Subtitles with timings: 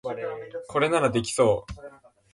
[0.67, 2.21] これならできそう